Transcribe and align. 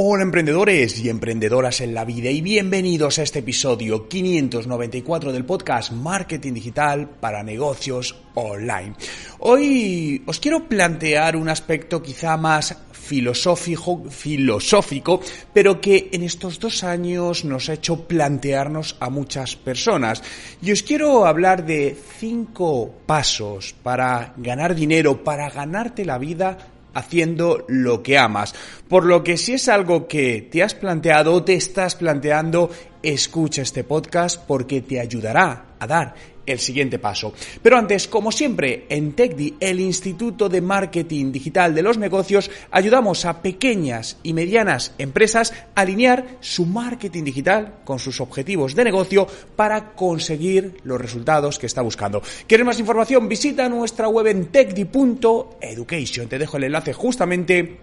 Hola 0.00 0.22
emprendedores 0.22 1.00
y 1.00 1.08
emprendedoras 1.08 1.80
en 1.80 1.92
la 1.92 2.04
vida 2.04 2.30
y 2.30 2.40
bienvenidos 2.40 3.18
a 3.18 3.24
este 3.24 3.40
episodio 3.40 4.06
594 4.06 5.32
del 5.32 5.44
podcast 5.44 5.90
Marketing 5.90 6.52
Digital 6.52 7.08
para 7.08 7.42
Negocios 7.42 8.14
Online. 8.34 8.94
Hoy 9.40 10.22
os 10.24 10.38
quiero 10.38 10.68
plantear 10.68 11.34
un 11.34 11.48
aspecto 11.48 12.00
quizá 12.00 12.36
más 12.36 12.76
filosófico, 12.92 14.04
filosófico, 14.08 15.20
pero 15.52 15.80
que 15.80 16.10
en 16.12 16.22
estos 16.22 16.60
dos 16.60 16.84
años 16.84 17.44
nos 17.44 17.68
ha 17.68 17.72
hecho 17.72 18.06
plantearnos 18.06 18.96
a 19.00 19.10
muchas 19.10 19.56
personas. 19.56 20.22
Y 20.62 20.70
os 20.70 20.84
quiero 20.84 21.26
hablar 21.26 21.66
de 21.66 21.98
cinco 22.20 22.94
pasos 23.04 23.74
para 23.82 24.32
ganar 24.36 24.76
dinero, 24.76 25.24
para 25.24 25.50
ganarte 25.50 26.04
la 26.04 26.18
vida 26.18 26.77
haciendo 26.94 27.64
lo 27.68 28.02
que 28.02 28.18
amas. 28.18 28.54
Por 28.88 29.04
lo 29.04 29.22
que 29.22 29.36
si 29.36 29.54
es 29.54 29.68
algo 29.68 30.08
que 30.08 30.42
te 30.42 30.62
has 30.62 30.74
planteado 30.74 31.34
o 31.34 31.44
te 31.44 31.54
estás 31.54 31.94
planteando, 31.94 32.70
escucha 33.02 33.62
este 33.62 33.84
podcast 33.84 34.40
porque 34.46 34.82
te 34.82 35.00
ayudará 35.00 35.76
a 35.78 35.86
dar 35.86 36.14
el 36.52 36.58
siguiente 36.58 36.98
paso. 36.98 37.32
Pero 37.62 37.76
antes, 37.76 38.08
como 38.08 38.32
siempre, 38.32 38.86
en 38.88 39.12
TechDi, 39.12 39.56
el 39.60 39.80
Instituto 39.80 40.48
de 40.48 40.60
Marketing 40.60 41.30
Digital 41.32 41.74
de 41.74 41.82
los 41.82 41.98
Negocios, 41.98 42.50
ayudamos 42.70 43.24
a 43.24 43.42
pequeñas 43.42 44.18
y 44.22 44.32
medianas 44.32 44.94
empresas 44.98 45.52
a 45.74 45.80
alinear 45.82 46.38
su 46.40 46.66
marketing 46.66 47.24
digital 47.24 47.80
con 47.84 47.98
sus 47.98 48.20
objetivos 48.20 48.74
de 48.74 48.84
negocio 48.84 49.26
para 49.56 49.92
conseguir 49.92 50.76
los 50.84 51.00
resultados 51.00 51.58
que 51.58 51.66
está 51.66 51.82
buscando. 51.82 52.22
¿Quieres 52.46 52.66
más 52.66 52.78
información? 52.78 53.28
Visita 53.28 53.68
nuestra 53.68 54.08
web 54.08 54.26
en 54.28 54.46
techdi.education. 54.46 56.28
Te 56.28 56.38
dejo 56.38 56.56
el 56.56 56.64
enlace 56.64 56.92
justamente 56.92 57.78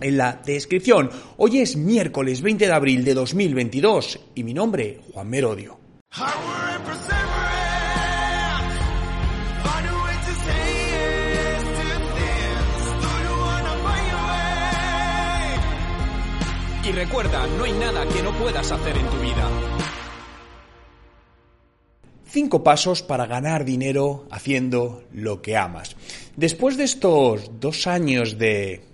en 0.00 0.16
la 0.16 0.40
descripción. 0.44 1.10
Hoy 1.36 1.58
es 1.60 1.76
miércoles 1.76 2.42
20 2.42 2.66
de 2.66 2.72
abril 2.72 3.04
de 3.04 3.14
2022 3.14 4.20
y 4.34 4.44
mi 4.44 4.54
nombre, 4.54 5.00
Juan 5.12 5.28
Merodio. 5.28 5.78
Y 16.88 16.92
recuerda, 16.92 17.46
no 17.58 17.64
hay 17.64 17.72
nada 17.72 18.06
que 18.06 18.22
no 18.22 18.32
puedas 18.38 18.72
hacer 18.72 18.96
en 18.96 19.06
tu 19.08 19.18
vida. 19.18 19.46
Cinco 22.24 22.64
pasos 22.64 23.02
para 23.02 23.26
ganar 23.26 23.66
dinero 23.66 24.26
haciendo 24.30 25.02
lo 25.12 25.42
que 25.42 25.54
amas. 25.54 25.96
Después 26.36 26.78
de 26.78 26.84
estos 26.84 27.60
dos 27.60 27.86
años 27.86 28.38
de 28.38 28.84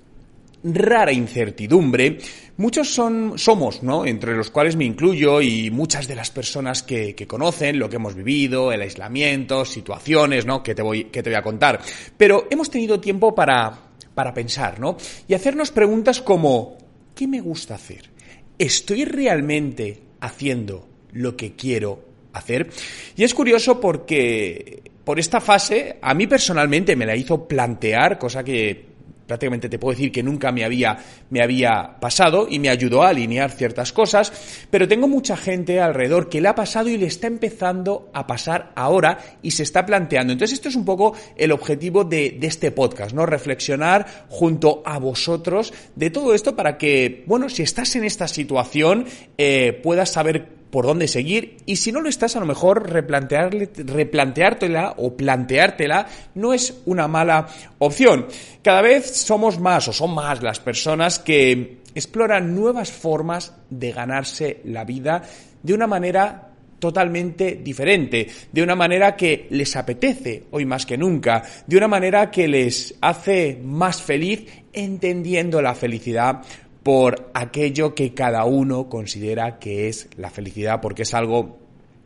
rara 0.64 1.12
incertidumbre, 1.12 2.18
muchos 2.56 2.92
son, 2.92 3.34
somos, 3.38 3.84
¿no? 3.84 4.04
Entre 4.06 4.34
los 4.34 4.50
cuales 4.50 4.74
me 4.74 4.84
incluyo 4.84 5.40
y 5.40 5.70
muchas 5.70 6.08
de 6.08 6.16
las 6.16 6.32
personas 6.32 6.82
que, 6.82 7.14
conocen 7.28 7.78
lo 7.78 7.88
que 7.88 7.96
hemos 7.96 8.16
vivido, 8.16 8.72
el 8.72 8.82
aislamiento, 8.82 9.64
situaciones, 9.64 10.46
¿no? 10.46 10.64
Que 10.64 10.74
te 10.74 10.82
voy, 10.82 11.04
que 11.04 11.22
te 11.22 11.30
voy 11.30 11.36
a 11.36 11.42
contar. 11.42 11.80
Pero 12.16 12.48
hemos 12.50 12.70
tenido 12.70 12.98
tiempo 12.98 13.36
para, 13.36 13.72
para 14.14 14.34
pensar, 14.34 14.80
¿no? 14.80 14.96
Y 15.28 15.34
hacernos 15.34 15.70
preguntas 15.70 16.20
como, 16.20 16.83
¿qué 17.14 17.26
me 17.26 17.40
gusta 17.40 17.74
hacer? 17.74 18.10
¿Estoy 18.58 19.04
realmente 19.04 20.00
haciendo 20.20 20.88
lo 21.12 21.36
que 21.36 21.54
quiero 21.54 22.04
hacer? 22.32 22.70
Y 23.16 23.24
es 23.24 23.34
curioso 23.34 23.80
porque 23.80 24.82
por 25.04 25.18
esta 25.18 25.40
fase 25.40 25.98
a 26.00 26.14
mí 26.14 26.26
personalmente 26.26 26.96
me 26.96 27.06
la 27.06 27.16
hizo 27.16 27.46
plantear, 27.46 28.18
cosa 28.18 28.42
que 28.42 28.93
prácticamente 29.26 29.68
te 29.68 29.78
puedo 29.78 29.96
decir 29.96 30.12
que 30.12 30.22
nunca 30.22 30.52
me 30.52 30.64
había, 30.64 30.98
me 31.30 31.42
había 31.42 31.96
pasado 32.00 32.46
y 32.48 32.58
me 32.58 32.68
ayudó 32.68 33.02
a 33.02 33.08
alinear 33.08 33.50
ciertas 33.50 33.92
cosas, 33.92 34.32
pero 34.70 34.88
tengo 34.88 35.08
mucha 35.08 35.36
gente 35.36 35.80
alrededor 35.80 36.28
que 36.28 36.40
le 36.40 36.48
ha 36.48 36.54
pasado 36.54 36.88
y 36.88 36.96
le 36.96 37.06
está 37.06 37.26
empezando 37.26 38.10
a 38.12 38.26
pasar 38.26 38.72
ahora 38.74 39.18
y 39.42 39.52
se 39.52 39.62
está 39.62 39.84
planteando. 39.86 40.32
Entonces 40.32 40.54
esto 40.54 40.68
es 40.68 40.76
un 40.76 40.84
poco 40.84 41.14
el 41.36 41.52
objetivo 41.52 42.04
de, 42.04 42.36
de 42.38 42.46
este 42.46 42.70
podcast, 42.70 43.14
¿no? 43.14 43.26
Reflexionar 43.26 44.26
junto 44.28 44.82
a 44.84 44.98
vosotros 44.98 45.72
de 45.94 46.10
todo 46.10 46.34
esto 46.34 46.56
para 46.56 46.78
que, 46.78 47.24
bueno, 47.26 47.48
si 47.48 47.62
estás 47.62 47.96
en 47.96 48.04
esta 48.04 48.28
situación, 48.28 49.06
eh, 49.38 49.80
puedas 49.82 50.10
saber 50.10 50.53
por 50.74 50.86
dónde 50.86 51.06
seguir 51.06 51.58
y 51.66 51.76
si 51.76 51.92
no 51.92 52.00
lo 52.00 52.08
estás 52.08 52.34
a 52.34 52.40
lo 52.40 52.46
mejor 52.46 52.90
replanteártela 52.90 54.94
o 54.96 55.16
planteártela 55.16 56.08
no 56.34 56.52
es 56.52 56.82
una 56.84 57.06
mala 57.06 57.46
opción. 57.78 58.26
Cada 58.60 58.82
vez 58.82 59.08
somos 59.08 59.60
más 59.60 59.86
o 59.86 59.92
son 59.92 60.16
más 60.16 60.42
las 60.42 60.58
personas 60.58 61.20
que 61.20 61.78
exploran 61.94 62.56
nuevas 62.56 62.90
formas 62.90 63.54
de 63.70 63.92
ganarse 63.92 64.62
la 64.64 64.84
vida 64.84 65.22
de 65.62 65.74
una 65.74 65.86
manera 65.86 66.50
totalmente 66.80 67.60
diferente, 67.62 68.26
de 68.50 68.62
una 68.62 68.74
manera 68.74 69.14
que 69.14 69.46
les 69.50 69.76
apetece 69.76 70.42
hoy 70.50 70.66
más 70.66 70.84
que 70.84 70.98
nunca, 70.98 71.44
de 71.68 71.76
una 71.76 71.86
manera 71.86 72.32
que 72.32 72.48
les 72.48 72.96
hace 73.00 73.60
más 73.62 74.02
feliz 74.02 74.44
entendiendo 74.72 75.62
la 75.62 75.74
felicidad 75.74 76.42
por 76.84 77.30
aquello 77.34 77.94
que 77.94 78.14
cada 78.14 78.44
uno 78.44 78.88
considera 78.88 79.58
que 79.58 79.88
es 79.88 80.08
la 80.16 80.30
felicidad, 80.30 80.80
porque 80.80 81.02
es 81.02 81.14
algo 81.14 81.58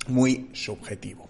muy 0.06 0.49
subjetivo. 0.55 1.28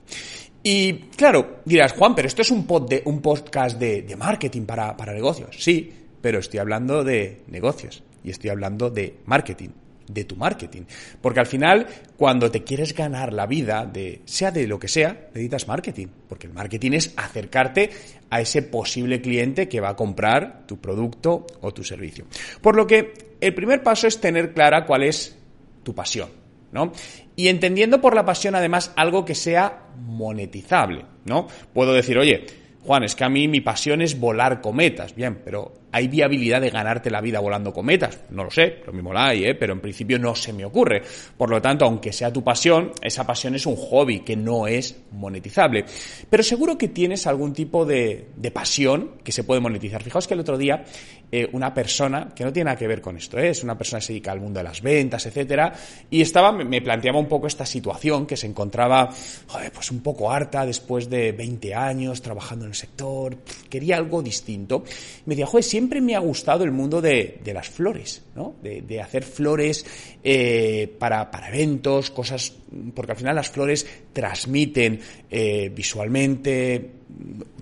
Y 0.63 0.93
claro, 1.17 1.63
dirás, 1.65 1.93
Juan, 1.93 2.15
pero 2.15 2.29
esto 2.29 2.43
es 2.43 2.51
un, 2.51 2.67
pod 2.67 2.89
de, 2.89 3.03
un 3.07 3.21
podcast 3.21 3.79
de, 3.79 4.03
de 4.03 4.17
marketing 4.17 4.63
para, 4.63 4.97
para 4.97 5.13
negocios. 5.13 5.57
Sí, 5.59 5.91
pero 6.21 6.39
estoy 6.39 6.61
hablando 6.61 7.03
de 7.03 7.41
negocios 7.49 8.05
y 8.23 8.31
estoy 8.31 8.51
hablando 8.51 8.91
de 8.91 9.17
marketing 9.25 9.71
de 10.09 10.25
tu 10.25 10.37
marketing. 10.37 10.83
Porque 11.21 11.41
al 11.41 11.47
final, 11.47 11.87
cuando 12.17 12.51
te 12.51 12.65
quieres 12.65 12.95
ganar 12.95 13.33
la 13.33 13.47
vida, 13.47 13.87
de, 13.87 14.23
sea 14.25 14.51
de 14.51 14.67
lo 14.67 14.79
que 14.79 14.89
sea, 14.89 15.29
necesitas 15.35 15.69
marketing. 15.69 16.09
Porque 16.29 16.47
el 16.47 16.53
marketing 16.53 16.93
es 16.93 17.13
acercarte 17.17 17.91
a 18.31 18.41
ese 18.41 18.63
posible 18.63 19.21
cliente 19.21 19.69
que 19.69 19.81
va 19.81 19.91
a 19.91 19.97
comprar 19.97 20.67
tu 20.67 20.79
producto 20.79 21.47
o 21.61 21.73
tu 21.73 21.85
servicio. 21.85 22.27
Por 22.61 22.77
lo 22.77 22.87
que 22.87 23.13
el 23.41 23.55
primer 23.55 23.83
paso 23.83 24.07
es 24.07 24.21
tener 24.21 24.53
clara 24.53 24.85
cuál 24.87 25.05
es 25.05 25.37
tu 25.83 25.95
pasión. 25.95 26.29
¿no? 26.73 26.93
Y 27.37 27.49
entendiendo 27.49 28.01
por 28.01 28.15
la 28.15 28.25
pasión 28.25 28.55
además 28.55 28.93
algo 28.97 29.25
que 29.25 29.35
sea 29.35 29.87
monetizable, 29.97 31.05
¿no? 31.25 31.47
Puedo 31.73 31.95
decir, 31.95 32.19
oye, 32.19 32.47
Juan, 32.85 33.05
es 33.05 33.15
que 33.15 33.25
a 33.25 33.29
mí 33.29 33.49
mi 33.49 33.61
pasión 33.61 34.03
es 34.03 34.19
volar 34.19 34.61
cometas. 34.61 35.15
Bien, 35.15 35.41
pero 35.45 35.73
¿hay 35.93 36.09
viabilidad 36.09 36.61
de 36.61 36.71
ganarte 36.71 37.11
la 37.11 37.21
vida 37.21 37.41
volando 37.41 37.73
cometas? 37.73 38.21
No 38.31 38.45
lo 38.45 38.51
sé, 38.51 38.81
lo 38.87 38.93
mismo 38.93 39.13
la 39.13 39.29
hay, 39.29 39.45
¿eh? 39.45 39.55
pero 39.55 39.73
en 39.73 39.81
principio 39.81 40.19
no 40.19 40.35
se 40.35 40.53
me 40.53 40.65
ocurre. 40.65 41.03
Por 41.37 41.51
lo 41.51 41.61
tanto, 41.61 41.85
aunque 41.85 42.13
sea 42.13 42.33
tu 42.33 42.43
pasión, 42.43 42.93
esa 43.03 43.27
pasión 43.27 43.55
es 43.55 43.67
un 43.67 43.77
hobby 43.77 44.21
que 44.21 44.37
no 44.37 44.67
es 44.67 44.97
monetizable. 45.13 45.85
Pero 46.29 46.43
seguro 46.43 46.77
que 46.77 46.89
tienes 46.89 47.27
algún 47.27 47.53
tipo 47.53 47.85
de, 47.85 48.29
de 48.37 48.51
pasión 48.51 49.13
que 49.25 49.33
se 49.33 49.45
puede 49.45 49.61
monetizar. 49.61 50.03
Fijaos 50.03 50.27
que 50.27 50.35
el 50.35 50.41
otro 50.41 50.59
día 50.59 50.85
eh, 51.31 51.47
una 51.53 51.75
persona 51.75 52.33
que 52.35 52.43
no 52.43 52.51
tiene 52.51 52.67
nada 52.67 52.79
que 52.79 52.87
ver 52.87 53.03
con 53.03 53.19
esto, 53.19 53.39
¿eh? 53.39 53.51
es 53.51 53.63
una 53.63 53.77
persona 53.77 54.01
que 54.01 54.07
se 54.07 54.13
dedica 54.15 54.33
al 54.33 54.41
mundo 54.41 54.61
de 54.61 54.65
las 54.65 54.81
ventas, 54.81 55.27
etcétera, 55.27 55.75
y 56.09 56.23
estaba, 56.23 56.53
me 56.53 56.81
planteaba 56.81 57.19
un 57.19 57.29
poco 57.29 57.47
esta 57.47 57.67
situación 57.67 58.27
que 58.27 58.35
se 58.35 58.47
encontraba, 58.47 59.11
joder, 59.47 59.71
pues 59.71 59.91
un 59.91 60.01
poco 60.01 60.31
harta 60.31 60.65
después 60.65 61.11
de 61.11 61.33
20 61.33 61.75
años 61.75 62.23
trabajando 62.23 62.65
en 62.65 62.71
el 62.71 62.75
sector, 62.75 63.37
quería 63.69 63.99
algo 63.99 64.23
distinto. 64.23 64.85
Me 65.27 65.35
decía, 65.35 65.45
joder, 65.45 65.65
siempre 65.65 65.88
me 65.89 66.15
ha 66.15 66.21
gustado 66.21 66.65
el 66.65 66.71
mundo 66.71 67.01
de, 67.01 67.41
de 67.43 67.55
las 67.55 67.69
flores, 67.69 68.23
¿no? 68.35 68.55
De, 68.63 68.83
de 68.83 69.01
hacer 69.01 69.25
flores 69.25 69.85
eh, 70.23 70.95
para, 70.99 71.31
para, 71.31 71.49
eventos, 71.49 72.11
cosas, 72.11 72.53
porque 72.95 73.13
al 73.13 73.19
final 73.19 73.37
las 73.37 73.49
flores 73.49 73.87
transmiten 74.13 75.01
eh, 75.31 75.71
visualmente, 75.75 76.91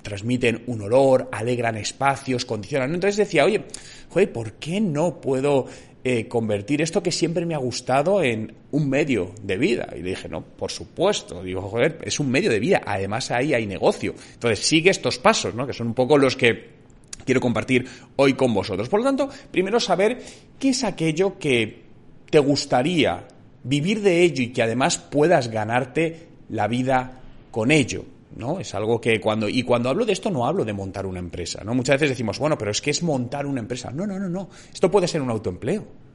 transmiten 0.03 0.63
un 0.67 0.83
olor, 0.83 1.29
alegran 1.33 1.77
espacios, 1.77 2.45
condicionan. 2.45 2.95
Entonces 2.95 3.17
decía, 3.17 3.45
oye, 3.45 3.63
joder, 4.11 4.33
¿por 4.33 4.53
qué 4.55 4.81
no 4.81 5.21
puedo 5.21 5.67
eh, 6.05 6.29
convertir 6.29 6.83
esto 6.83 7.03
que 7.03 7.13
siempre 7.13 7.47
me 7.47 7.55
ha 7.55 7.59
gustado 7.59 8.23
en 8.23 8.55
un 8.71 8.89
medio 8.89 9.33
de 9.43 9.59
vida? 9.59 9.89
Y 9.97 10.03
le 10.03 10.11
dije, 10.11 10.29
no, 10.29 10.43
por 10.43 10.71
supuesto. 10.71 11.43
Digo, 11.43 11.63
joder, 11.63 11.99
es 12.03 12.21
un 12.21 12.31
medio 12.31 12.51
de 12.51 12.61
vida. 12.61 12.83
Además 12.87 13.31
ahí 13.31 13.55
hay 13.55 13.67
negocio. 13.67 14.15
Entonces 14.35 14.67
sigue 14.67 14.91
estos 14.91 15.19
pasos, 15.19 15.55
¿no? 15.55 15.67
Que 15.67 15.73
son 15.73 15.89
un 15.89 15.95
poco 15.95 16.19
los 16.19 16.37
que 16.37 16.76
quiero 17.25 17.41
compartir 17.41 17.87
hoy 18.17 18.35
con 18.35 18.53
vosotros. 18.53 18.89
Por 18.89 19.01
lo 19.01 19.07
tanto, 19.07 19.29
primero 19.51 19.81
saber 19.81 20.23
qué 20.59 20.71
es 20.71 20.85
aquello 20.85 21.39
que 21.39 21.85
te 22.31 22.39
gustaría 22.39 23.27
vivir 23.63 24.03
de 24.03 24.23
ello 24.23 24.43
y 24.43 24.53
que 24.53 24.63
además 24.63 24.99
puedas 24.99 25.49
ganarte 25.49 26.29
la 26.51 26.69
vida 26.69 27.21
con 27.51 27.71
ello. 27.71 28.05
¿no? 28.37 28.61
Es 28.61 28.75
algo 28.75 29.01
que 29.01 29.21
cuando, 29.21 29.49
y 29.49 29.63
cuando 29.63 29.89
hablo 29.89 30.05
de 30.05 30.13
esto 30.13 30.31
no 30.31 30.47
hablo 30.47 30.65
de 30.65 30.73
montar 30.73 31.07
una 31.07 31.19
empresa, 31.19 31.65
¿no? 31.65 31.75
Muchas 31.75 31.95
veces 31.95 32.11
decimos, 32.11 32.39
bueno, 32.39 32.59
pero 32.59 32.71
es 32.71 32.81
que 32.81 32.91
es 32.91 33.03
montar 33.03 33.47
una 33.47 33.61
empresa. 33.61 33.91
No, 33.91 34.07
no, 34.07 34.19
no, 34.19 34.29
no. 34.29 34.51
Esto 34.73 34.91
puede 34.91 35.09
ser 35.09 35.23
un 35.23 35.31
autoempleo. 35.31 36.06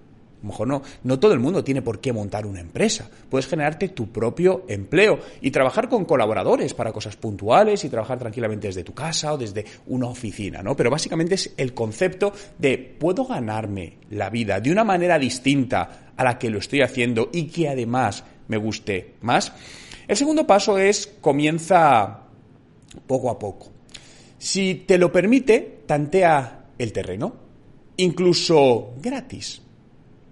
A 0.42 0.44
lo 0.44 0.50
mejor 0.50 0.68
no, 0.68 0.82
no 1.04 1.20
todo 1.20 1.34
el 1.34 1.40
mundo 1.40 1.64
tiene 1.64 1.84
por 1.84 2.00
qué 2.00 2.12
montar 2.12 2.48
una 2.48 2.60
empresa. 2.60 3.08
Puedes 3.30 3.46
generarte 3.46 3.90
tu 3.90 4.12
propio 4.12 4.66
empleo 4.68 5.20
y 5.40 5.52
trabajar 5.52 5.88
con 5.88 6.06
colaboradores 6.06 6.74
para 6.74 6.92
cosas 6.92 7.16
puntuales 7.16 7.84
y 7.84 7.90
trabajar 7.90 8.18
tranquilamente 8.18 8.68
desde 8.68 8.84
tu 8.84 8.94
casa 8.94 9.34
o 9.34 9.38
desde 9.38 9.66
una 9.86 10.08
oficina, 10.08 10.64
¿no? 10.64 10.76
Pero 10.76 10.90
básicamente 10.90 11.36
es 11.36 11.54
el 11.58 11.76
concepto 11.76 12.34
de 12.58 12.78
puedo 12.78 13.26
ganarme 13.26 13.98
la 14.10 14.32
vida 14.32 14.60
de 14.60 14.72
una 14.72 14.84
manera 14.84 15.20
distinta 15.20 16.12
a 16.18 16.24
la 16.24 16.40
que 16.40 16.50
lo 16.50 16.58
estoy 16.58 16.82
haciendo 16.82 17.30
y 17.32 17.46
que 17.46 17.70
además 17.70 18.24
me 18.48 18.58
guste 18.58 19.16
más. 19.22 19.54
El 20.08 20.18
segundo 20.18 20.48
paso 20.48 20.80
es 20.80 21.08
comienza 21.22 22.22
poco 23.06 23.30
a 23.30 23.38
poco. 23.38 23.70
Si 24.40 24.84
te 24.88 24.98
lo 24.98 25.12
permite, 25.12 25.84
tantea 25.86 26.66
el 26.78 26.92
terreno, 26.92 27.36
incluso 27.98 28.94
gratis. 29.00 29.62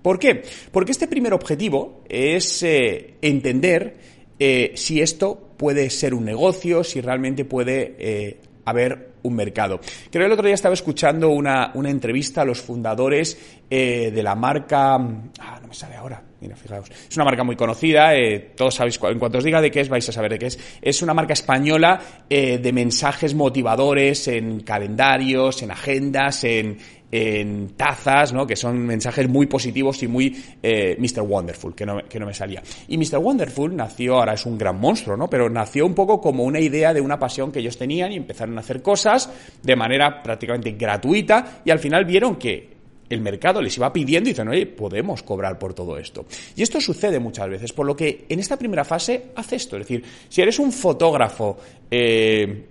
¿Por 0.02 0.18
qué? 0.18 0.44
Porque 0.72 0.92
este 0.92 1.08
primer 1.08 1.34
objetivo 1.34 2.04
es 2.08 2.64
eh, 2.64 3.16
entender 3.22 3.98
eh, 4.40 4.72
si 4.76 5.02
esto 5.02 5.50
puede 5.58 5.90
ser 5.90 6.14
un 6.14 6.24
negocio, 6.24 6.84
si 6.84 7.02
realmente 7.02 7.44
puede 7.44 7.96
eh, 8.00 8.38
haber 8.64 9.10
un 9.24 9.36
mercado. 9.36 9.82
Creo 10.10 10.24
que 10.24 10.26
el 10.26 10.32
otro 10.32 10.46
día 10.46 10.56
estaba 10.56 10.74
escuchando 10.74 11.30
una, 11.30 11.74
entrevista 11.74 12.44
a 12.44 12.46
los 12.46 12.62
fundadores 12.62 13.38
de 13.70 14.24
la 14.24 14.34
marca... 14.36 14.96
Ah, 14.96 15.60
no 15.62 15.68
me 15.68 15.74
sale 15.74 15.96
ahora. 15.96 16.24
Mira, 16.40 16.56
fijaos. 16.56 16.90
Es 17.10 17.18
una 17.18 17.26
marca 17.26 17.44
muy 17.44 17.58
conocida, 17.58 18.14
todos 18.56 18.76
sabéis, 18.76 18.98
en 19.04 19.20
cuanto 19.20 19.40
os 19.40 19.44
diga 19.44 19.60
de 19.60 19.70
qué 19.70 19.82
es, 19.82 19.90
vais 19.90 20.08
a 20.08 20.14
saber 20.14 20.32
de 20.32 20.40
qué 20.40 20.46
es. 20.46 20.58
Es 20.82 21.02
una 21.02 21.14
marca 21.14 21.34
española 21.34 22.00
de 22.30 22.72
mensajes 22.72 23.36
motivadores 23.36 24.30
en 24.30 24.62
calendarios, 24.62 25.62
en 25.64 25.72
agendas, 25.72 26.46
en, 26.46 26.78
en 27.12 27.70
tazas, 27.76 28.34
¿no? 28.34 28.46
que 28.46 28.56
son 28.56 28.86
mensajes 28.86 29.28
muy 29.28 29.48
positivos 29.48 30.02
y 30.04 30.08
muy 30.08 30.36
eh, 30.62 30.96
Mr. 31.00 31.22
Wonderful, 31.22 31.76
que 31.76 31.86
no, 31.86 31.98
que 32.08 32.20
no 32.20 32.26
me 32.26 32.34
salía. 32.34 32.62
Y 32.88 32.98
Mr. 32.98 33.18
Wonderful 33.18 33.76
nació, 33.76 34.18
ahora 34.18 34.34
es 34.34 34.46
un 34.46 34.58
gran 34.58 34.80
monstruo, 34.80 35.18
¿no? 35.18 35.30
pero 35.30 35.50
nació 35.50 35.86
un 35.86 35.96
poco 35.96 36.22
como 36.22 36.44
una 36.44 36.60
idea 36.60 36.94
de 36.94 37.02
una 37.02 37.18
pasión 37.18 37.52
que 37.52 37.60
ellos 37.60 37.78
tenían 37.78 38.12
y 38.12 38.18
empezaron 38.18 38.58
a 38.58 38.62
hacer 38.62 38.82
cosas 38.82 39.30
de 39.64 39.76
manera 39.76 40.22
prácticamente 40.22 40.72
gratuita 40.72 41.62
y 41.66 41.72
al 41.72 41.80
final 41.80 42.06
vieron 42.06 42.36
que 42.36 42.80
el 43.10 43.22
mercado 43.22 43.62
les 43.62 43.76
iba 43.76 43.92
pidiendo 43.92 44.30
y 44.30 44.34
dicen, 44.34 44.48
oye, 44.48 44.68
podemos 44.68 45.24
cobrar 45.24 45.58
por 45.58 45.74
todo 45.74 45.98
esto. 45.98 46.26
Y 46.56 46.62
esto 46.62 46.80
sucede 46.80 47.20
muchas 47.20 47.50
veces, 47.50 47.74
por 47.74 47.88
lo 47.88 47.96
que 47.96 48.26
en 48.30 48.40
esta 48.40 48.58
primera 48.58 48.86
fase 48.86 49.32
hace 49.36 49.56
esto. 49.56 49.78
Es 49.78 49.88
decir, 49.88 50.04
si 50.30 50.42
eres 50.42 50.60
un 50.60 50.72
fotógrafo 50.72 51.58
eh, 51.90 52.66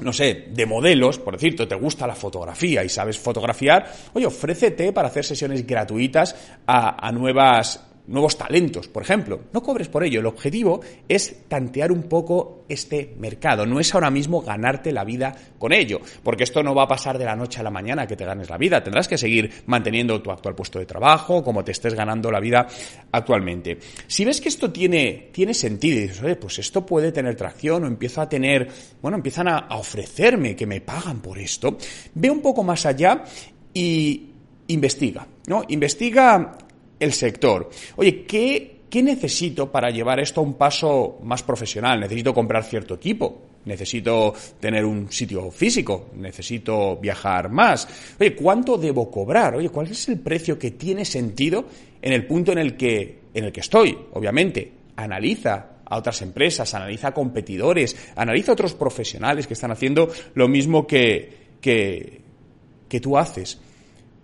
no 0.00 0.12
sé, 0.12 0.46
de 0.50 0.66
modelos, 0.66 1.18
por 1.18 1.34
decirte, 1.34 1.66
te 1.66 1.74
gusta 1.74 2.06
la 2.06 2.14
fotografía 2.14 2.84
y 2.84 2.88
sabes 2.88 3.18
fotografiar, 3.18 3.90
oye, 4.12 4.26
ofrécete 4.26 4.92
para 4.92 5.08
hacer 5.08 5.24
sesiones 5.24 5.66
gratuitas 5.66 6.34
a, 6.66 7.06
a 7.06 7.12
nuevas 7.12 7.80
nuevos 8.06 8.36
talentos, 8.36 8.88
por 8.88 9.02
ejemplo. 9.02 9.40
No 9.52 9.62
cobres 9.62 9.88
por 9.88 10.04
ello. 10.04 10.20
El 10.20 10.26
objetivo 10.26 10.80
es 11.08 11.48
tantear 11.48 11.90
un 11.90 12.04
poco 12.04 12.64
este 12.68 13.14
mercado. 13.18 13.66
No 13.66 13.80
es 13.80 13.94
ahora 13.94 14.10
mismo 14.10 14.42
ganarte 14.42 14.92
la 14.92 15.04
vida 15.04 15.34
con 15.58 15.72
ello, 15.72 16.00
porque 16.22 16.44
esto 16.44 16.62
no 16.62 16.74
va 16.74 16.84
a 16.84 16.88
pasar 16.88 17.18
de 17.18 17.24
la 17.24 17.36
noche 17.36 17.60
a 17.60 17.62
la 17.62 17.70
mañana 17.70 18.06
que 18.06 18.16
te 18.16 18.24
ganes 18.24 18.50
la 18.50 18.58
vida. 18.58 18.82
Tendrás 18.82 19.08
que 19.08 19.18
seguir 19.18 19.50
manteniendo 19.66 20.20
tu 20.20 20.30
actual 20.30 20.54
puesto 20.54 20.78
de 20.78 20.86
trabajo, 20.86 21.42
como 21.42 21.64
te 21.64 21.72
estés 21.72 21.94
ganando 21.94 22.30
la 22.30 22.40
vida 22.40 22.66
actualmente. 23.12 23.78
Si 24.06 24.24
ves 24.24 24.40
que 24.40 24.48
esto 24.48 24.70
tiene, 24.70 25.30
tiene 25.32 25.54
sentido 25.54 25.98
y 25.98 26.02
dices, 26.02 26.22
oye, 26.22 26.36
pues 26.36 26.58
esto 26.58 26.84
puede 26.84 27.12
tener 27.12 27.36
tracción 27.36 27.84
o 27.84 27.86
empiezo 27.86 28.20
a 28.20 28.28
tener, 28.28 28.68
bueno, 29.00 29.16
empiezan 29.16 29.48
a, 29.48 29.68
ofrecerme 29.74 30.54
que 30.54 30.66
me 30.66 30.80
pagan 30.80 31.20
por 31.20 31.38
esto, 31.38 31.76
ve 32.14 32.30
un 32.30 32.40
poco 32.40 32.62
más 32.62 32.86
allá 32.86 33.24
y 33.72 34.30
investiga, 34.68 35.26
¿no? 35.46 35.64
Investiga 35.68 36.56
el 36.98 37.12
sector. 37.12 37.70
Oye, 37.96 38.24
¿qué, 38.24 38.80
¿qué 38.88 39.02
necesito 39.02 39.70
para 39.70 39.90
llevar 39.90 40.20
esto 40.20 40.40
a 40.40 40.44
un 40.44 40.54
paso 40.54 41.18
más 41.22 41.42
profesional? 41.42 42.00
Necesito 42.00 42.32
comprar 42.32 42.64
cierto 42.64 42.94
equipo, 42.94 43.42
necesito 43.64 44.34
tener 44.60 44.84
un 44.84 45.10
sitio 45.10 45.50
físico, 45.50 46.10
necesito 46.16 46.96
viajar 46.96 47.50
más. 47.50 47.88
Oye, 48.18 48.34
¿cuánto 48.34 48.76
debo 48.76 49.10
cobrar? 49.10 49.56
Oye, 49.56 49.70
¿cuál 49.70 49.88
es 49.88 50.08
el 50.08 50.20
precio 50.20 50.58
que 50.58 50.72
tiene 50.72 51.04
sentido 51.04 51.66
en 52.00 52.12
el 52.12 52.26
punto 52.26 52.52
en 52.52 52.58
el 52.58 52.76
que, 52.76 53.20
en 53.34 53.44
el 53.44 53.52
que 53.52 53.60
estoy? 53.60 53.96
Obviamente, 54.12 54.72
analiza 54.96 55.70
a 55.84 55.98
otras 55.98 56.22
empresas, 56.22 56.72
analiza 56.74 57.08
a 57.08 57.14
competidores, 57.14 57.96
analiza 58.16 58.52
a 58.52 58.54
otros 58.54 58.74
profesionales 58.74 59.46
que 59.46 59.54
están 59.54 59.70
haciendo 59.70 60.10
lo 60.34 60.48
mismo 60.48 60.86
que, 60.86 61.44
que 61.60 63.00
tú 63.00 63.18
haces. 63.18 63.58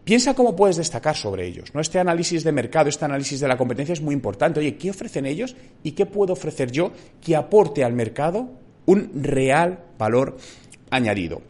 Piensa 0.05 0.35
cómo 0.35 0.57
puedes 0.57 0.77
destacar 0.77 1.17
sobre 1.17 1.47
ellos. 1.47 1.75
¿no? 1.75 1.81
Este 1.81 1.99
análisis 1.99 2.43
de 2.43 2.53
mercado, 2.53 2.89
este 2.89 3.05
análisis 3.05 3.41
de 3.41 3.49
la 3.49 3.57
competencia 3.57 3.93
es 3.93 4.01
muy 4.01 4.15
importante. 4.15 4.61
Oye, 4.61 4.77
¿qué 4.77 4.91
ofrecen 4.91 5.27
ellos 5.27 5.55
y 5.83 5.93
qué 5.93 6.07
puedo 6.07 6.33
ofrecer 6.33 6.71
yo 6.71 6.93
que 7.21 7.37
aporte 7.37 7.85
al 7.85 7.93
mercado 7.93 8.49
un 8.87 9.23
real 9.23 9.85
valor 9.99 10.37
añadido? 10.91 11.43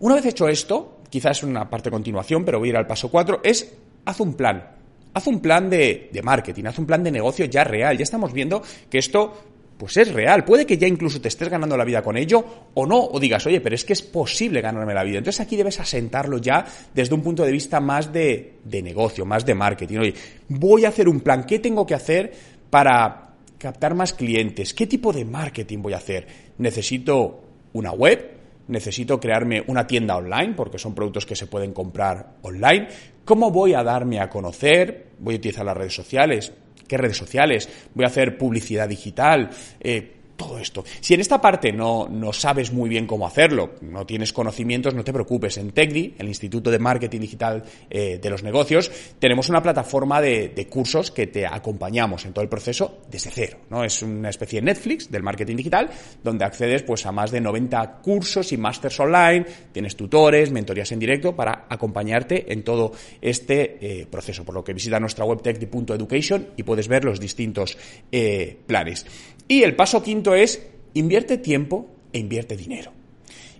Una 0.00 0.16
vez 0.16 0.26
hecho 0.26 0.48
esto, 0.48 1.00
quizás 1.08 1.38
es 1.38 1.44
una 1.44 1.70
parte 1.70 1.88
de 1.88 1.94
continuación, 1.94 2.44
pero 2.44 2.58
voy 2.58 2.68
a 2.68 2.70
ir 2.70 2.76
al 2.76 2.86
paso 2.86 3.10
4, 3.10 3.40
es 3.42 3.72
haz 4.04 4.20
un 4.20 4.34
plan. 4.34 4.72
Haz 5.14 5.26
un 5.28 5.40
plan 5.40 5.70
de, 5.70 6.10
de 6.12 6.22
marketing, 6.22 6.64
haz 6.64 6.78
un 6.78 6.84
plan 6.84 7.02
de 7.02 7.10
negocio 7.10 7.46
ya 7.46 7.64
real. 7.64 7.96
Ya 7.96 8.02
estamos 8.02 8.34
viendo 8.34 8.62
que 8.90 8.98
esto 8.98 9.32
pues 9.76 9.96
es 9.96 10.12
real. 10.12 10.44
Puede 10.44 10.66
que 10.66 10.78
ya 10.78 10.86
incluso 10.86 11.20
te 11.20 11.28
estés 11.28 11.48
ganando 11.48 11.76
la 11.76 11.84
vida 11.84 12.02
con 12.02 12.16
ello 12.16 12.44
o 12.74 12.86
no, 12.86 12.98
o 12.98 13.20
digas, 13.20 13.46
oye, 13.46 13.60
pero 13.60 13.74
es 13.74 13.84
que 13.84 13.92
es 13.92 14.02
posible 14.02 14.60
ganarme 14.60 14.94
la 14.94 15.04
vida. 15.04 15.18
Entonces 15.18 15.40
aquí 15.40 15.56
debes 15.56 15.78
asentarlo 15.80 16.38
ya 16.38 16.64
desde 16.94 17.14
un 17.14 17.22
punto 17.22 17.44
de 17.44 17.52
vista 17.52 17.80
más 17.80 18.12
de, 18.12 18.54
de 18.64 18.82
negocio, 18.82 19.24
más 19.24 19.44
de 19.44 19.54
marketing. 19.54 19.98
Oye, 19.98 20.14
voy 20.48 20.84
a 20.84 20.88
hacer 20.88 21.08
un 21.08 21.20
plan, 21.20 21.44
¿qué 21.44 21.58
tengo 21.58 21.86
que 21.86 21.94
hacer 21.94 22.32
para 22.70 23.34
captar 23.58 23.94
más 23.94 24.12
clientes? 24.12 24.74
¿Qué 24.74 24.86
tipo 24.86 25.12
de 25.12 25.24
marketing 25.24 25.82
voy 25.82 25.92
a 25.92 25.98
hacer? 25.98 26.26
¿Necesito 26.58 27.42
una 27.72 27.92
web? 27.92 28.36
necesito 28.68 29.20
crearme 29.20 29.62
una 29.66 29.86
tienda 29.86 30.16
online 30.16 30.54
porque 30.54 30.78
son 30.78 30.94
productos 30.94 31.26
que 31.26 31.36
se 31.36 31.46
pueden 31.46 31.72
comprar 31.72 32.34
online. 32.42 32.88
¿Cómo 33.24 33.50
voy 33.50 33.74
a 33.74 33.82
darme 33.82 34.20
a 34.20 34.28
conocer? 34.28 35.08
¿Voy 35.18 35.34
a 35.34 35.38
utilizar 35.38 35.64
las 35.64 35.76
redes 35.76 35.94
sociales? 35.94 36.52
Qué 36.86 36.96
redes 36.96 37.16
sociales, 37.16 37.68
voy 37.94 38.04
a 38.04 38.08
hacer 38.08 38.38
publicidad 38.38 38.88
digital, 38.88 39.50
eh, 39.80 40.15
todo 40.36 40.58
esto. 40.58 40.84
Si 41.00 41.14
en 41.14 41.20
esta 41.20 41.40
parte 41.40 41.72
no, 41.72 42.08
sabes 42.32 42.72
muy 42.72 42.88
bien 42.88 43.06
cómo 43.06 43.26
hacerlo, 43.26 43.74
no 43.80 44.06
tienes 44.06 44.32
conocimientos, 44.32 44.94
no 44.94 45.04
te 45.04 45.12
preocupes. 45.12 45.56
En 45.58 45.72
TECDI, 45.72 46.14
el 46.18 46.28
Instituto 46.28 46.70
de 46.70 46.78
Marketing 46.78 47.20
Digital 47.20 47.64
eh, 47.90 48.18
de 48.20 48.30
los 48.30 48.42
Negocios, 48.42 48.90
tenemos 49.18 49.48
una 49.48 49.62
plataforma 49.62 50.20
de, 50.20 50.66
cursos 50.70 51.10
que 51.10 51.28
te 51.28 51.46
acompañamos 51.46 52.24
en 52.24 52.32
todo 52.32 52.42
el 52.42 52.48
proceso 52.48 52.98
desde 53.10 53.30
cero. 53.30 53.58
¿no? 53.70 53.84
Es 53.84 54.02
una 54.02 54.30
especie 54.30 54.60
de 54.60 54.66
Netflix 54.66 55.10
del 55.10 55.22
marketing 55.22 55.56
digital, 55.56 55.90
donde 56.22 56.44
accedes 56.44 56.82
pues, 56.82 57.06
a 57.06 57.12
más 57.12 57.30
de 57.30 57.40
90 57.40 58.00
cursos 58.02 58.52
y 58.52 58.56
másters 58.56 58.98
online, 59.00 59.46
tienes 59.72 59.96
tutores, 59.96 60.50
mentorías 60.50 60.90
en 60.92 60.98
directo 60.98 61.34
para 61.34 61.66
acompañarte 61.68 62.52
en 62.52 62.62
todo 62.62 62.92
este 63.20 63.78
eh, 63.80 64.06
proceso. 64.06 64.44
Por 64.44 64.54
lo 64.54 64.64
que 64.64 64.74
visita 64.74 64.98
nuestra 65.00 65.24
web 65.24 65.40
tecdi.education 65.40 66.48
y 66.56 66.62
puedes 66.62 66.88
ver 66.88 67.04
los 67.04 67.20
distintos 67.20 67.78
eh, 68.10 68.58
planes. 68.66 69.06
Y 69.48 69.62
el 69.62 69.76
paso 69.76 70.02
quinto 70.02 70.34
es 70.34 70.66
invierte 70.94 71.38
tiempo 71.38 71.88
e 72.12 72.18
invierte 72.18 72.56
dinero. 72.56 72.92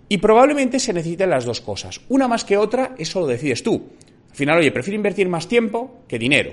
Y 0.09 0.17
probablemente 0.17 0.79
se 0.79 0.93
necesiten 0.93 1.29
las 1.29 1.45
dos 1.45 1.61
cosas. 1.61 2.01
Una 2.09 2.27
más 2.27 2.45
que 2.45 2.57
otra, 2.57 2.95
eso 2.97 3.19
lo 3.19 3.27
decides 3.27 3.63
tú. 3.63 3.89
Al 4.29 4.35
final, 4.35 4.59
oye, 4.59 4.71
prefiero 4.71 4.95
invertir 4.95 5.27
más 5.27 5.47
tiempo 5.47 6.03
que 6.07 6.19
dinero. 6.19 6.51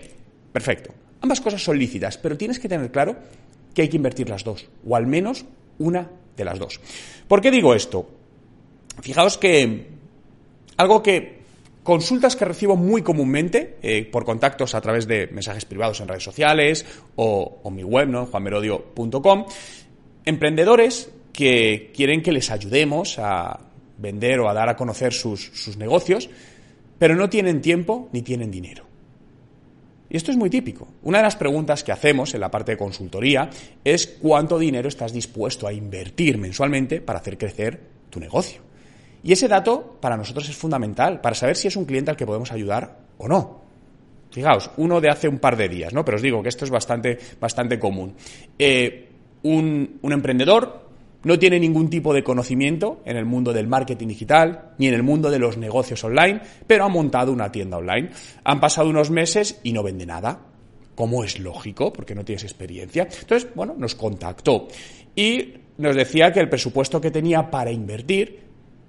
Perfecto. 0.53 0.93
Ambas 1.21 1.41
cosas 1.41 1.63
son 1.63 1.79
lícitas, 1.79 2.19
pero 2.19 2.37
tienes 2.37 2.59
que 2.59 2.69
tener 2.69 2.91
claro 2.91 3.17
que 3.75 3.83
hay 3.83 3.89
que 3.89 3.97
invertir 3.97 4.29
las 4.29 4.45
dos, 4.45 4.69
o 4.87 4.97
al 4.97 5.07
menos 5.07 5.45
una 5.79 6.11
de 6.37 6.45
las 6.45 6.59
dos. 6.59 6.81
¿Por 7.27 7.41
qué 7.41 7.51
digo 7.51 7.75
esto? 7.75 8.09
Fijaos 9.01 9.39
que 9.39 9.87
algo 10.77 11.03
que 11.03 11.44
consultas 11.85 12.35
que 12.35 12.45
recibo 12.45 12.75
muy 12.75 13.03
comúnmente 13.03 13.77
eh, 13.83 14.09
por 14.11 14.25
contactos 14.25 14.75
a 14.75 14.81
través 14.81 15.07
de 15.07 15.29
mensajes 15.29 15.65
privados 15.65 16.01
en 16.01 16.09
redes 16.09 16.25
sociales 16.25 16.85
o, 17.15 17.61
o 17.63 17.71
mi 17.71 17.85
web, 17.85 18.09
¿no? 18.09 18.27
juanmerodio.com, 18.27 19.45
emprendedores 20.25 21.11
que 21.33 21.93
quieren 21.95 22.23
que 22.23 22.33
les 22.33 22.51
ayudemos 22.51 23.19
a 23.19 23.61
vender 23.99 24.41
o 24.41 24.49
a 24.49 24.55
dar 24.55 24.69
a 24.69 24.77
conocer 24.77 25.13
sus, 25.13 25.51
sus 25.55 25.77
negocios, 25.77 26.29
pero 26.99 27.15
no 27.15 27.29
tienen 27.29 27.61
tiempo 27.61 28.09
ni 28.13 28.23
tienen 28.23 28.51
dinero. 28.51 28.85
Y 30.09 30.17
esto 30.17 30.31
es 30.31 30.37
muy 30.37 30.49
típico. 30.49 30.89
Una 31.03 31.19
de 31.19 31.25
las 31.25 31.37
preguntas 31.37 31.83
que 31.83 31.93
hacemos 31.93 32.35
en 32.35 32.41
la 32.41 32.51
parte 32.51 32.73
de 32.73 32.79
consultoría 32.79 33.51
es 33.85 34.07
cuánto 34.07 34.59
dinero 34.59 34.89
estás 34.89 35.13
dispuesto 35.13 35.67
a 35.67 35.73
invertir 35.73 36.39
mensualmente 36.39 37.01
para 37.01 37.19
hacer 37.19 37.37
crecer 37.37 37.81
tu 38.11 38.21
negocio. 38.21 38.63
Y 39.25 39.33
ese 39.33 39.49
dato 39.49 39.97
para 40.01 40.19
nosotros 40.19 40.49
es 40.49 40.57
fundamental 40.57 41.21
para 41.23 41.35
saber 41.35 41.57
si 41.57 41.67
es 41.69 41.77
un 41.77 41.87
cliente 41.87 42.11
al 42.11 42.17
que 42.17 42.27
podemos 42.27 42.53
ayudar 42.53 42.99
o 43.17 43.27
no. 43.27 43.65
Fijaos, 44.31 44.71
uno 44.77 45.01
de 45.01 45.09
hace 45.09 45.29
un 45.29 45.39
par 45.39 45.57
de 45.57 45.69
días, 45.69 45.95
¿no? 45.95 46.05
Pero 46.05 46.17
os 46.17 46.23
digo 46.23 46.43
que 46.43 46.51
esto 46.51 46.65
es 46.67 46.71
bastante, 46.71 47.19
bastante 47.41 47.79
común. 47.79 48.15
Eh, 48.59 49.09
un, 49.45 49.99
un 50.03 50.13
emprendedor 50.13 50.85
no 51.23 51.39
tiene 51.39 51.59
ningún 51.59 51.89
tipo 51.89 52.13
de 52.13 52.23
conocimiento 52.23 53.01
en 53.07 53.17
el 53.17 53.25
mundo 53.25 53.55
del 53.55 53.67
marketing 53.67 54.09
digital 54.09 54.75
ni 54.77 54.89
en 54.89 54.95
el 54.95 55.03
mundo 55.03 55.31
de 55.31 55.39
los 55.39 55.57
negocios 55.57 56.05
online, 56.05 56.43
pero 56.67 56.85
ha 56.85 56.89
montado 56.89 57.33
una 57.33 57.51
tienda 57.51 57.79
online. 57.79 58.11
Han 58.45 58.61
pasado 58.61 58.91
unos 58.91 59.11
meses 59.11 59.59
y 59.63 59.73
no 59.73 59.83
vende 59.83 60.05
nada. 60.05 60.39
Como 60.95 61.25
es 61.25 61.41
lógico, 61.41 61.93
porque 61.93 62.15
no 62.15 62.25
tienes 62.25 62.45
experiencia. 62.45 63.09
Entonces, 63.21 63.49
bueno, 63.55 63.75
nos 63.77 63.95
contactó 63.95 64.69
y 65.17 65.55
nos 65.79 65.97
decía 65.97 66.31
que 66.33 66.41
el 66.41 66.49
presupuesto 66.49 67.01
que 67.01 67.11
tenía 67.11 67.51
para 67.51 67.73
invertir 67.73 68.45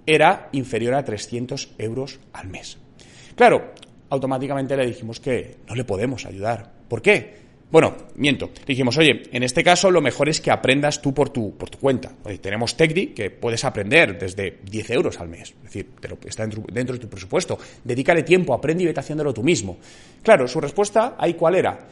era 0.05 0.49
inferior 0.51 0.93
a 0.93 1.03
300 1.03 1.75
euros 1.77 2.19
al 2.33 2.47
mes. 2.47 2.77
Claro, 3.35 3.73
automáticamente 4.09 4.77
le 4.77 4.85
dijimos 4.85 5.19
que 5.19 5.57
no 5.67 5.75
le 5.75 5.83
podemos 5.83 6.25
ayudar. 6.25 6.71
¿Por 6.87 7.01
qué? 7.01 7.45
Bueno, 7.71 7.95
miento. 8.15 8.51
dijimos, 8.65 8.97
oye, 8.97 9.23
en 9.31 9.43
este 9.43 9.63
caso 9.63 9.89
lo 9.89 9.99
mejor 9.99 10.29
es 10.29 10.39
que 10.39 10.51
aprendas 10.51 11.01
tú 11.01 11.13
por 11.13 11.29
tu, 11.29 11.57
por 11.57 11.69
tu 11.69 11.79
cuenta. 11.79 12.13
tenemos 12.39 12.77
TechDi 12.77 13.07
que 13.07 13.31
puedes 13.31 13.65
aprender 13.65 14.17
desde 14.17 14.59
10 14.63 14.91
euros 14.91 15.19
al 15.19 15.27
mes. 15.27 15.53
Es 15.57 15.63
decir, 15.63 15.89
está 16.25 16.43
dentro, 16.43 16.63
dentro, 16.71 16.93
de 16.93 17.01
tu 17.01 17.09
presupuesto. 17.09 17.57
Dedícale 17.83 18.23
tiempo, 18.23 18.53
aprende 18.53 18.83
y 18.83 18.87
vete 18.87 18.99
haciéndolo 18.99 19.33
tú 19.33 19.43
mismo. 19.43 19.77
Claro, 20.21 20.47
su 20.47 20.61
respuesta 20.61 21.15
ahí 21.17 21.33
cuál 21.33 21.55
era. 21.55 21.87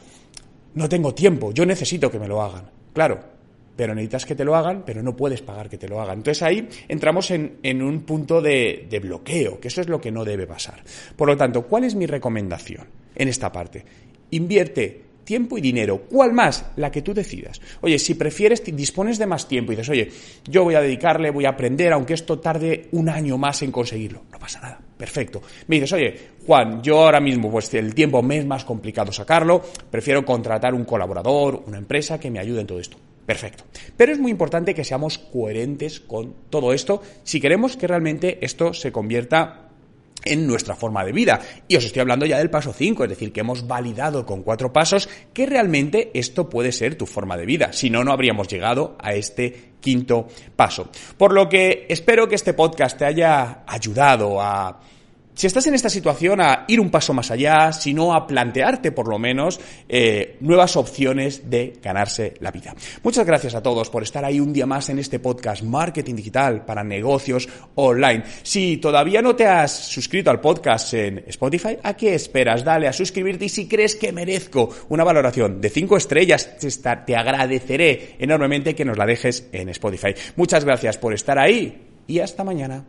No 0.74 0.88
tengo 0.88 1.12
tiempo, 1.12 1.52
yo 1.52 1.66
necesito 1.66 2.10
que 2.10 2.18
me 2.18 2.28
lo 2.28 2.40
hagan. 2.40 2.70
Claro, 2.92 3.33
pero 3.76 3.94
necesitas 3.94 4.26
que 4.26 4.34
te 4.34 4.44
lo 4.44 4.54
hagan, 4.56 4.82
pero 4.84 5.02
no 5.02 5.16
puedes 5.16 5.42
pagar 5.42 5.68
que 5.68 5.78
te 5.78 5.88
lo 5.88 6.00
hagan. 6.00 6.18
Entonces 6.18 6.42
ahí 6.42 6.68
entramos 6.88 7.30
en, 7.30 7.82
un 7.82 8.00
punto 8.02 8.40
de, 8.40 8.86
de, 8.88 9.00
bloqueo, 9.00 9.60
que 9.60 9.68
eso 9.68 9.80
es 9.80 9.88
lo 9.88 10.00
que 10.00 10.10
no 10.10 10.24
debe 10.24 10.46
pasar. 10.46 10.82
Por 11.16 11.28
lo 11.28 11.36
tanto, 11.36 11.62
¿cuál 11.62 11.84
es 11.84 11.94
mi 11.94 12.06
recomendación 12.06 12.86
en 13.14 13.28
esta 13.28 13.50
parte? 13.50 13.84
Invierte 14.30 15.04
tiempo 15.24 15.58
y 15.58 15.60
dinero. 15.60 16.02
¿Cuál 16.02 16.32
más? 16.32 16.66
La 16.76 16.90
que 16.90 17.02
tú 17.02 17.12
decidas. 17.12 17.60
Oye, 17.80 17.98
si 17.98 18.14
prefieres, 18.14 18.62
dispones 18.64 19.18
de 19.18 19.26
más 19.26 19.48
tiempo 19.48 19.72
y 19.72 19.76
dices, 19.76 19.88
oye, 19.88 20.10
yo 20.44 20.64
voy 20.64 20.74
a 20.74 20.80
dedicarle, 20.80 21.30
voy 21.30 21.46
a 21.46 21.50
aprender, 21.50 21.92
aunque 21.92 22.14
esto 22.14 22.38
tarde 22.38 22.88
un 22.92 23.08
año 23.08 23.36
más 23.38 23.62
en 23.62 23.72
conseguirlo. 23.72 24.22
No 24.30 24.38
pasa 24.38 24.60
nada. 24.60 24.80
Perfecto. 24.96 25.42
Me 25.66 25.76
dices, 25.76 25.92
oye, 25.92 26.14
Juan, 26.46 26.82
yo 26.82 27.00
ahora 27.02 27.20
mismo, 27.20 27.50
pues 27.50 27.72
el 27.74 27.94
tiempo 27.94 28.22
me 28.22 28.38
es 28.38 28.46
más 28.46 28.64
complicado 28.64 29.10
sacarlo, 29.10 29.62
prefiero 29.90 30.24
contratar 30.24 30.74
un 30.74 30.84
colaborador, 30.84 31.64
una 31.66 31.78
empresa 31.78 32.20
que 32.20 32.30
me 32.30 32.38
ayude 32.38 32.60
en 32.60 32.66
todo 32.66 32.78
esto. 32.78 32.96
Perfecto. 33.26 33.64
Pero 33.96 34.12
es 34.12 34.18
muy 34.18 34.30
importante 34.30 34.74
que 34.74 34.84
seamos 34.84 35.18
coherentes 35.18 36.00
con 36.00 36.34
todo 36.50 36.72
esto 36.72 37.02
si 37.22 37.40
queremos 37.40 37.76
que 37.76 37.86
realmente 37.86 38.38
esto 38.44 38.74
se 38.74 38.92
convierta 38.92 39.64
en 40.24 40.46
nuestra 40.46 40.74
forma 40.74 41.04
de 41.04 41.12
vida. 41.12 41.40
Y 41.68 41.76
os 41.76 41.84
estoy 41.84 42.00
hablando 42.00 42.26
ya 42.26 42.38
del 42.38 42.50
paso 42.50 42.72
5, 42.72 43.04
es 43.04 43.10
decir, 43.10 43.32
que 43.32 43.40
hemos 43.40 43.66
validado 43.66 44.24
con 44.24 44.42
cuatro 44.42 44.72
pasos 44.72 45.08
que 45.32 45.46
realmente 45.46 46.10
esto 46.14 46.48
puede 46.48 46.72
ser 46.72 46.96
tu 46.96 47.06
forma 47.06 47.36
de 47.36 47.46
vida. 47.46 47.72
Si 47.72 47.90
no, 47.90 48.04
no 48.04 48.12
habríamos 48.12 48.48
llegado 48.48 48.96
a 48.98 49.14
este 49.14 49.72
quinto 49.80 50.28
paso. 50.56 50.90
Por 51.18 51.32
lo 51.32 51.48
que 51.48 51.86
espero 51.88 52.28
que 52.28 52.34
este 52.34 52.54
podcast 52.54 52.98
te 52.98 53.04
haya 53.04 53.64
ayudado 53.66 54.40
a 54.40 54.80
si 55.34 55.48
estás 55.48 55.66
en 55.66 55.74
esta 55.74 55.90
situación, 55.90 56.40
a 56.40 56.64
ir 56.68 56.80
un 56.80 56.90
paso 56.90 57.12
más 57.12 57.30
allá, 57.32 57.72
sino 57.72 58.14
a 58.14 58.26
plantearte 58.26 58.92
por 58.92 59.08
lo 59.08 59.18
menos 59.18 59.58
eh, 59.88 60.36
nuevas 60.40 60.76
opciones 60.76 61.50
de 61.50 61.74
ganarse 61.82 62.34
la 62.40 62.52
vida. 62.52 62.74
Muchas 63.02 63.26
gracias 63.26 63.56
a 63.56 63.62
todos 63.62 63.90
por 63.90 64.04
estar 64.04 64.24
ahí 64.24 64.38
un 64.38 64.52
día 64.52 64.66
más 64.66 64.88
en 64.90 65.00
este 65.00 65.18
podcast 65.18 65.62
Marketing 65.64 66.14
Digital 66.14 66.64
para 66.64 66.84
negocios 66.84 67.48
online. 67.74 68.22
Si 68.42 68.76
todavía 68.76 69.22
no 69.22 69.34
te 69.34 69.46
has 69.46 69.72
suscrito 69.72 70.30
al 70.30 70.40
podcast 70.40 70.94
en 70.94 71.24
Spotify, 71.26 71.78
¿a 71.82 71.94
qué 71.94 72.14
esperas? 72.14 72.62
Dale 72.62 72.86
a 72.86 72.92
suscribirte 72.92 73.46
y 73.46 73.48
si 73.48 73.66
crees 73.66 73.96
que 73.96 74.12
merezco 74.12 74.70
una 74.88 75.02
valoración 75.02 75.60
de 75.60 75.68
5 75.68 75.96
estrellas, 75.96 76.48
te 77.06 77.16
agradeceré 77.16 78.14
enormemente 78.20 78.76
que 78.76 78.84
nos 78.84 78.96
la 78.96 79.06
dejes 79.06 79.48
en 79.52 79.68
Spotify. 79.70 80.14
Muchas 80.36 80.64
gracias 80.64 80.96
por 80.96 81.12
estar 81.12 81.40
ahí 81.40 81.82
y 82.06 82.20
hasta 82.20 82.44
mañana. 82.44 82.84